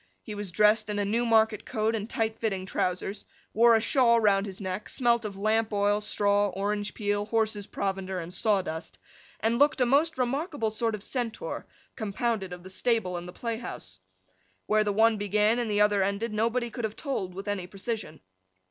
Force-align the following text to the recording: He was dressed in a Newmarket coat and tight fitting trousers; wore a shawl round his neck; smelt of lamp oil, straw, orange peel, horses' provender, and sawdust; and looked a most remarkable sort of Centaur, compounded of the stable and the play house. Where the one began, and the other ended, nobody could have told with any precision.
He 0.23 0.33
was 0.33 0.49
dressed 0.49 0.89
in 0.89 0.97
a 0.97 1.05
Newmarket 1.05 1.63
coat 1.63 1.93
and 1.95 2.09
tight 2.09 2.39
fitting 2.39 2.65
trousers; 2.65 3.23
wore 3.53 3.75
a 3.75 3.79
shawl 3.79 4.19
round 4.19 4.47
his 4.47 4.59
neck; 4.59 4.89
smelt 4.89 5.25
of 5.25 5.37
lamp 5.37 5.71
oil, 5.71 6.01
straw, 6.01 6.47
orange 6.47 6.95
peel, 6.95 7.27
horses' 7.27 7.67
provender, 7.67 8.19
and 8.19 8.33
sawdust; 8.33 8.97
and 9.41 9.59
looked 9.59 9.79
a 9.79 9.85
most 9.85 10.17
remarkable 10.17 10.71
sort 10.71 10.95
of 10.95 11.03
Centaur, 11.03 11.67
compounded 11.95 12.51
of 12.51 12.63
the 12.63 12.69
stable 12.71 13.15
and 13.15 13.27
the 13.27 13.31
play 13.33 13.57
house. 13.57 13.99
Where 14.65 14.83
the 14.83 14.91
one 14.91 15.17
began, 15.17 15.59
and 15.59 15.69
the 15.69 15.81
other 15.81 16.01
ended, 16.01 16.33
nobody 16.33 16.71
could 16.71 16.83
have 16.83 16.95
told 16.95 17.35
with 17.35 17.47
any 17.47 17.67
precision. 17.67 18.21